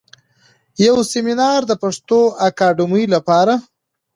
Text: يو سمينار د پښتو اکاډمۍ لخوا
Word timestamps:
يو 0.85 0.95
سمينار 1.13 1.59
د 1.69 1.71
پښتو 1.83 2.19
اکاډمۍ 2.47 3.03
لخوا 3.13 3.53